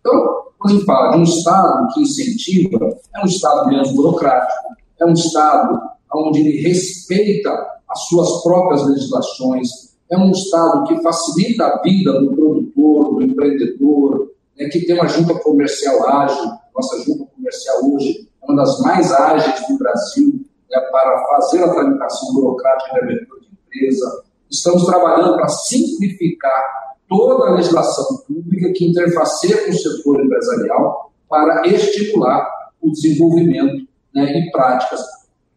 Então, 0.00 0.46
quando 0.58 0.72
a 0.72 0.76
gente 0.76 0.86
fala 0.86 1.10
de 1.12 1.18
um 1.18 1.22
Estado 1.22 1.88
que 1.92 2.02
incentiva, 2.02 2.98
é 3.14 3.22
um 3.22 3.26
Estado 3.26 3.68
menos 3.68 3.92
burocrático, 3.92 4.52
é 5.00 5.04
um 5.04 5.12
Estado 5.12 5.80
onde 6.14 6.40
ele 6.40 6.62
respeita 6.62 7.50
as 7.88 8.06
suas 8.08 8.42
próprias 8.42 8.86
legislações, 8.86 9.68
é 10.10 10.16
um 10.16 10.30
Estado 10.30 10.84
que 10.84 11.02
facilita 11.02 11.66
a 11.66 11.82
vida 11.82 12.20
do 12.20 12.34
produtor, 12.34 13.14
do 13.14 13.22
empreendedor, 13.22 14.25
né, 14.56 14.68
que 14.68 14.84
tem 14.86 14.94
uma 14.94 15.06
junta 15.06 15.34
comercial 15.40 16.08
ágil. 16.08 16.50
Nossa 16.74 17.02
junta 17.04 17.26
comercial 17.34 17.78
hoje 17.84 18.28
é 18.42 18.46
uma 18.46 18.56
das 18.56 18.80
mais 18.80 19.12
ágeis 19.12 19.66
do 19.68 19.78
Brasil 19.78 20.40
né, 20.70 20.80
para 20.90 21.26
fazer 21.28 21.64
a 21.64 21.72
tramitação 21.72 22.34
burocrática 22.34 22.94
de 22.94 23.00
abertura 23.00 23.40
de 23.40 23.48
empresa. 23.52 24.24
Estamos 24.50 24.84
trabalhando 24.86 25.34
para 25.34 25.48
simplificar 25.48 26.64
toda 27.08 27.46
a 27.46 27.54
legislação 27.54 28.18
pública 28.26 28.72
que 28.72 28.88
interfaceia 28.88 29.64
com 29.64 29.70
o 29.70 29.74
setor 29.74 30.24
empresarial 30.24 31.12
para 31.28 31.66
estimular 31.66 32.48
o 32.80 32.90
desenvolvimento 32.90 33.86
né, 34.14 34.38
e 34.38 34.50
práticas 34.50 35.00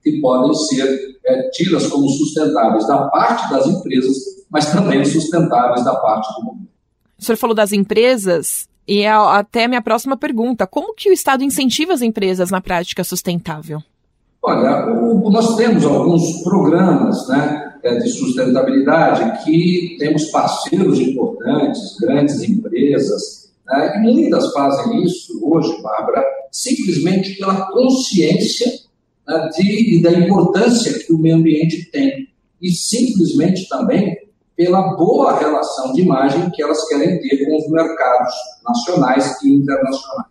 que 0.03 0.19
podem 0.19 0.53
ser 0.53 1.17
é, 1.25 1.49
tidas 1.49 1.87
como 1.87 2.07
sustentáveis 2.09 2.87
da 2.87 3.07
parte 3.09 3.49
das 3.49 3.67
empresas, 3.67 4.17
mas 4.49 4.71
também 4.71 5.03
sustentáveis 5.05 5.83
da 5.83 5.95
parte 5.95 6.27
do 6.33 6.45
governo. 6.45 6.69
O 7.17 7.23
senhor 7.23 7.37
falou 7.37 7.55
das 7.55 7.73
empresas 7.73 8.68
e 8.89 9.03
é 9.03 9.11
até 9.11 9.67
minha 9.67 9.83
próxima 9.83 10.17
pergunta: 10.17 10.65
como 10.65 10.95
que 10.95 11.11
o 11.11 11.13
Estado 11.13 11.43
incentiva 11.43 11.93
as 11.93 12.01
empresas 12.01 12.49
na 12.49 12.59
prática 12.59 13.03
sustentável? 13.03 13.83
Olha, 14.41 14.87
o, 14.87 15.29
nós 15.29 15.55
temos 15.55 15.85
alguns 15.85 16.41
programas 16.41 17.27
né, 17.27 17.77
é, 17.83 17.99
de 17.99 18.09
sustentabilidade 18.09 19.43
que 19.43 19.95
temos 19.99 20.25
parceiros 20.31 20.99
importantes, 20.99 21.97
grandes 22.01 22.41
empresas, 22.41 23.51
né, 23.67 23.97
e 23.97 23.99
muitas 23.99 24.51
fazem 24.53 25.03
isso 25.03 25.39
hoje, 25.43 25.79
Bárbara, 25.83 26.23
simplesmente 26.51 27.37
pela 27.37 27.69
consciência 27.71 28.71
né, 29.27 29.49
de, 29.55 30.01
da 30.01 30.13
importância 30.13 30.97
que 30.97 31.13
o 31.13 31.19
meio 31.19 31.35
ambiente 31.35 31.91
tem. 31.91 32.27
E 32.59 32.71
simplesmente 32.71 33.69
também 33.69 34.17
pela 34.59 34.93
boa 34.97 35.39
relação 35.39 35.93
de 35.93 36.01
imagem 36.01 36.49
que 36.49 36.61
elas 36.61 36.85
querem 36.89 37.17
ter 37.21 37.45
com 37.45 37.55
os 37.55 37.71
mercados 37.71 38.33
nacionais 38.61 39.41
e 39.41 39.53
internacionais. 39.55 40.27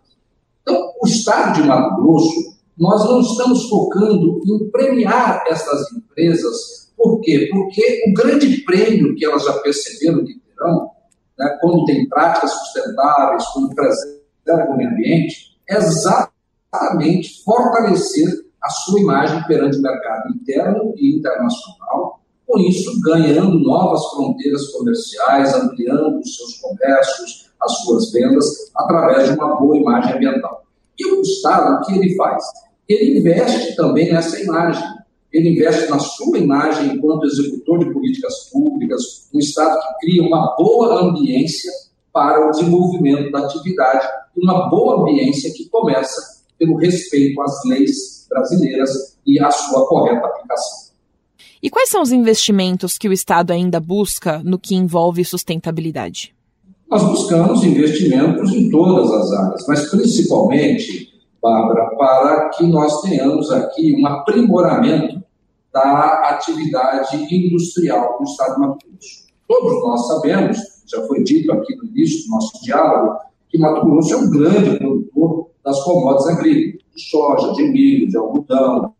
Então, 0.61 0.93
o 1.01 1.07
Estado 1.07 1.59
de 1.59 1.67
Mato 1.67 1.99
Grosso, 1.99 2.55
nós 2.77 3.03
não 3.05 3.21
estamos 3.21 3.67
focando 3.67 4.39
em 4.45 4.69
premiar 4.69 5.43
essas 5.47 5.91
empresas. 5.93 6.91
Por 6.95 7.19
quê? 7.21 7.49
Porque 7.51 8.03
o 8.07 8.13
grande 8.13 8.57
prêmio 8.65 9.15
que 9.15 9.25
elas 9.25 9.43
já 9.43 9.53
perceberam 9.53 10.23
que 10.23 10.39
terão, 10.39 10.91
né, 11.35 11.57
quando 11.59 11.85
tem 11.85 12.07
práticas 12.07 12.51
sustentáveis, 12.51 13.43
quando 13.47 13.73
preservam 13.73 14.75
o 14.75 14.77
meio 14.77 14.91
ambiente, 14.91 15.57
é 15.67 15.77
exatamente 15.77 17.43
fortalecer 17.43 18.27
a 18.61 18.69
sua 18.69 18.99
imagem 18.99 19.43
perante 19.47 19.79
o 19.79 19.81
mercado 19.81 20.35
interno 20.35 20.93
e 20.95 21.17
internacional, 21.17 22.18
com 22.49 22.59
isso 22.59 22.99
ganhando 23.01 23.59
novas 23.59 24.03
fronteiras 24.07 24.71
comerciais, 24.71 25.53
ampliando 25.53 26.19
os 26.19 26.35
seus 26.35 26.57
comércios, 26.57 27.51
as 27.61 27.71
suas 27.83 28.11
vendas, 28.11 28.71
através 28.75 29.29
de 29.29 29.35
uma 29.35 29.55
boa 29.59 29.77
imagem 29.77 30.15
ambiental. 30.15 30.63
E 30.97 31.05
o 31.05 31.21
Estado, 31.21 31.75
o 31.75 31.85
que 31.85 31.93
ele 31.93 32.15
faz? 32.15 32.43
Ele 32.87 33.19
investe 33.19 33.75
também 33.75 34.11
nessa 34.11 34.41
imagem. 34.41 34.83
Ele 35.31 35.49
investe 35.49 35.87
na 35.91 35.99
sua 35.99 36.39
imagem 36.39 36.95
enquanto 36.95 37.27
executor 37.27 37.77
de 37.77 37.93
políticas 37.93 38.49
públicas, 38.51 39.29
um 39.31 39.37
Estado 39.37 39.79
que 39.79 40.07
cria 40.07 40.23
uma 40.23 40.55
boa 40.57 41.03
ambiência 41.03 41.71
para 42.11 42.47
o 42.47 42.49
desenvolvimento 42.49 43.31
da 43.31 43.45
atividade 43.45 44.07
uma 44.41 44.69
boa 44.69 45.01
ambiência 45.01 45.51
que 45.53 45.67
começa 45.69 46.41
pelo 46.57 46.77
respeito 46.77 47.39
às 47.41 47.63
leis 47.65 48.27
brasileiras 48.29 49.17
e 49.25 49.39
à 49.39 49.51
sua 49.51 49.87
correta 49.87 50.25
aplicação. 50.25 50.88
E 51.61 51.69
quais 51.69 51.89
são 51.89 52.01
os 52.01 52.13
investimentos 52.13 52.97
que 52.97 53.09
o 53.09 53.11
Estado 53.11 53.51
ainda 53.51 53.81
busca 53.81 54.41
no 54.45 54.57
que 54.57 54.75
envolve 54.75 55.25
sustentabilidade? 55.25 56.33
Nós 56.89 57.03
buscamos 57.03 57.63
investimentos 57.65 58.53
em 58.53 58.69
todas 58.69 59.11
as 59.11 59.31
áreas, 59.33 59.65
mas 59.67 59.89
principalmente, 59.89 61.09
Bárbara, 61.41 61.95
para 61.97 62.49
que 62.49 62.65
nós 62.65 63.01
tenhamos 63.01 63.51
aqui 63.51 63.93
um 63.99 64.07
aprimoramento 64.07 65.21
da 65.73 66.29
atividade 66.29 67.17
industrial 67.29 68.17
do 68.17 68.23
Estado 68.23 68.55
de 68.55 68.59
Mato 68.61 68.87
Grosso. 68.87 69.27
Todos 69.45 69.83
nós 69.83 70.07
sabemos, 70.07 70.57
já 70.87 71.05
foi 71.07 71.23
dito 71.23 71.51
aqui 71.51 71.75
no 71.75 71.85
início 71.89 72.23
do 72.23 72.31
nosso 72.31 72.63
diálogo, 72.63 73.17
que 73.49 73.57
Mato 73.57 73.85
Grosso 73.85 74.13
é 74.13 74.17
um 74.17 74.29
grande 74.29 74.77
produtor 74.77 75.49
das 75.63 75.83
commodities 75.83 76.37
agrícolas, 76.37 76.85
de 76.95 77.01
soja, 77.03 77.53
de 77.53 77.63
milho, 77.63 78.07
de 78.07 78.17
algodão. 78.17 78.93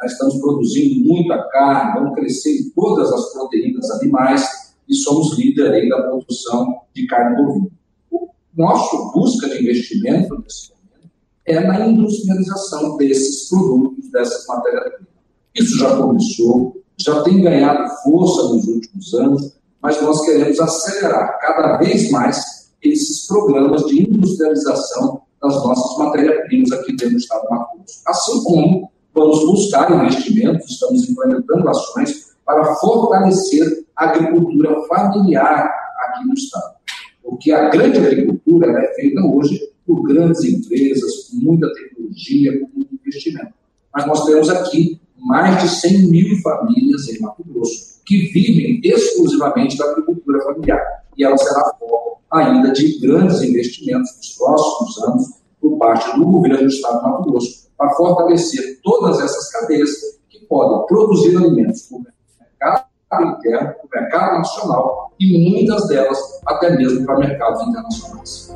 Nós 0.00 0.12
estamos 0.12 0.38
produzindo 0.38 1.04
muita 1.04 1.42
carne, 1.48 2.00
vamos 2.00 2.14
crescer 2.14 2.60
em 2.60 2.70
todas 2.70 3.12
as 3.12 3.32
proteínas 3.32 3.90
animais 3.90 4.74
e 4.88 4.94
somos 4.94 5.36
líder 5.36 5.72
aí 5.72 5.88
da 5.88 6.02
produção 6.02 6.82
de 6.94 7.06
carne 7.06 7.36
bovina. 7.36 7.70
O 8.10 8.28
nosso 8.56 9.12
busca 9.12 9.48
de 9.48 9.62
investimento 9.62 10.38
nesse 10.38 10.70
momento 10.70 11.10
é 11.44 11.60
na 11.60 11.86
industrialização 11.86 12.96
desses 12.96 13.48
produtos, 13.48 14.10
dessas 14.10 14.46
matérias-primas. 14.46 15.08
Isso 15.54 15.78
já 15.78 15.96
começou, 15.96 16.82
já 16.96 17.22
tem 17.22 17.42
ganhado 17.42 17.90
força 18.04 18.54
nos 18.54 18.68
últimos 18.68 19.14
anos, 19.14 19.58
mas 19.82 20.00
nós 20.00 20.24
queremos 20.24 20.60
acelerar 20.60 21.38
cada 21.40 21.76
vez 21.78 22.10
mais 22.10 22.68
esses 22.82 23.26
programas 23.26 23.84
de 23.86 24.02
industrialização 24.02 25.22
das 25.42 25.54
nossas 25.54 25.98
matérias-primas 25.98 26.72
aqui 26.72 26.92
dentro 26.92 27.10
do 27.10 27.16
Estado 27.16 27.42
do 27.42 27.50
Mato 27.50 27.76
Grosso. 27.76 28.00
Assim 28.06 28.44
como 28.44 28.90
vamos 29.18 29.44
buscar 29.44 29.90
investimentos, 29.90 30.70
estamos 30.70 31.08
implementando 31.08 31.68
ações 31.68 32.36
para 32.46 32.74
fortalecer 32.76 33.84
a 33.96 34.10
agricultura 34.10 34.80
familiar 34.86 35.70
aqui 36.00 36.26
no 36.26 36.34
Estado. 36.34 36.76
Porque 37.22 37.52
a 37.52 37.68
grande 37.68 37.98
agricultura 37.98 38.70
é 38.70 38.94
feita 38.94 39.20
hoje 39.20 39.60
por 39.86 40.02
grandes 40.02 40.44
empresas, 40.44 41.28
com 41.28 41.36
muita 41.36 41.72
tecnologia, 41.74 42.60
com 42.60 42.68
muito 42.74 42.94
investimento. 42.94 43.52
Mas 43.92 44.06
nós 44.06 44.24
temos 44.24 44.48
aqui 44.48 45.00
mais 45.18 45.62
de 45.62 45.68
100 45.68 46.10
mil 46.10 46.40
famílias 46.40 47.08
em 47.08 47.20
Mato 47.20 47.42
Grosso 47.44 47.98
que 48.06 48.32
vivem 48.32 48.80
exclusivamente 48.82 49.76
da 49.76 49.90
agricultura 49.90 50.40
familiar. 50.42 50.80
E 51.16 51.24
ela 51.24 51.36
será 51.36 51.74
foco 51.78 52.22
ainda 52.30 52.72
de 52.72 52.98
grandes 53.00 53.42
investimentos 53.42 54.16
nos 54.16 54.36
próximos 54.36 55.02
anos 55.02 55.26
por 55.60 55.76
parte 55.76 56.18
do 56.18 56.24
governo 56.24 56.58
do 56.58 56.66
Estado 56.66 56.98
de 56.98 57.04
Mato 57.04 57.30
Grosso 57.30 57.67
para 57.78 57.90
fortalecer 57.90 58.80
todas 58.82 59.20
essas 59.20 59.50
cadeias 59.52 59.90
que 60.28 60.44
podem 60.46 60.84
produzir 60.86 61.36
alimentos 61.36 61.82
para 61.82 61.98
o 61.98 62.02
mercado 62.02 63.36
interno, 63.36 63.74
para 63.88 64.00
o 64.00 64.02
mercado 64.02 64.38
nacional 64.38 65.12
e 65.18 65.50
muitas 65.50 65.86
delas 65.86 66.18
até 66.44 66.76
mesmo 66.76 67.06
para 67.06 67.18
mercados 67.18 67.62
internacionais. 67.62 68.54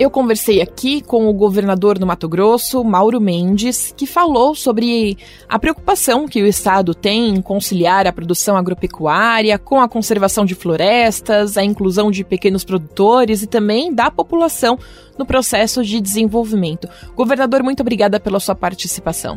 Eu 0.00 0.10
conversei 0.10 0.62
aqui 0.62 1.00
com 1.00 1.28
o 1.28 1.32
governador 1.32 1.98
do 1.98 2.06
Mato 2.06 2.28
Grosso, 2.28 2.84
Mauro 2.84 3.20
Mendes, 3.20 3.92
que 3.96 4.06
falou 4.06 4.54
sobre 4.54 5.18
a 5.48 5.58
preocupação 5.58 6.28
que 6.28 6.40
o 6.40 6.46
estado 6.46 6.94
tem 6.94 7.30
em 7.30 7.42
conciliar 7.42 8.06
a 8.06 8.12
produção 8.12 8.56
agropecuária 8.56 9.58
com 9.58 9.80
a 9.80 9.88
conservação 9.88 10.44
de 10.44 10.54
florestas, 10.54 11.58
a 11.58 11.64
inclusão 11.64 12.12
de 12.12 12.22
pequenos 12.22 12.62
produtores 12.62 13.42
e 13.42 13.48
também 13.48 13.92
da 13.92 14.08
população 14.08 14.78
no 15.18 15.26
processo 15.26 15.82
de 15.82 16.00
desenvolvimento. 16.00 16.88
Governador, 17.16 17.64
muito 17.64 17.80
obrigada 17.80 18.20
pela 18.20 18.38
sua 18.38 18.54
participação. 18.54 19.36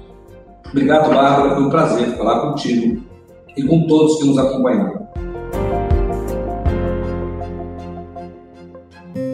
Obrigado, 0.70 1.10
Bárbara. 1.10 1.56
Foi 1.56 1.64
um 1.64 1.70
prazer 1.72 2.16
falar 2.16 2.40
contigo 2.40 3.02
e 3.58 3.64
com 3.64 3.88
todos 3.88 4.20
que 4.20 4.28
nos 4.28 4.38
acompanharam. 4.38 5.08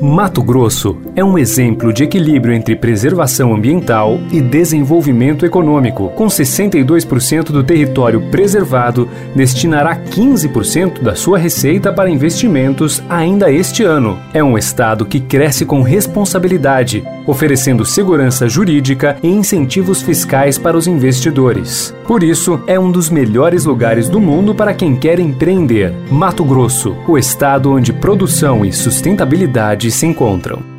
Mato 0.02 0.44
Grosso 0.44 0.98
é 1.16 1.24
um 1.24 1.38
exemplo 1.38 1.92
de 1.92 2.04
equilíbrio 2.04 2.54
entre 2.54 2.76
preservação 2.76 3.54
ambiental 3.54 4.20
e 4.32 4.40
desenvolvimento 4.40 5.46
econômico. 5.46 6.10
Com 6.10 6.28
62% 6.28 7.46
do 7.46 7.64
território 7.64 8.22
preservado, 8.30 9.10
destinará 9.36 9.96
15% 9.96 11.02
da 11.02 11.16
sua 11.16 11.38
receita 11.38 11.92
para 11.92 12.10
investimentos 12.10 13.02
ainda 13.10 13.52
este 13.52 13.84
ano. 13.84 14.20
É 14.34 14.44
um 14.44 14.58
estado 14.58 15.06
que 15.06 15.20
cresce 15.20 15.66
com 15.66 15.82
responsabilidade, 15.82 17.04
oferecendo 17.26 17.86
segurança 17.86 18.48
jurídica 18.48 19.18
e 19.24 19.28
incentivos 19.28 20.02
fiscais 20.02 20.58
para 20.58 20.78
os 20.78 20.88
investidores. 20.88 21.97
Por 22.08 22.24
isso, 22.24 22.62
é 22.68 22.80
um 22.80 22.90
dos 22.90 23.10
melhores 23.10 23.66
lugares 23.66 24.08
do 24.08 24.18
mundo 24.18 24.56
para 24.56 24.74
quem 24.74 24.96
quer 24.96 25.20
empreender. 25.20 25.94
Mato 26.10 26.46
Grosso, 26.46 26.96
o 27.06 27.18
estado 27.18 27.70
onde 27.70 27.92
produção 27.92 28.66
e 28.66 28.72
sustentabilidade 28.72 29.92
se 29.92 30.06
encontram. 30.06 30.77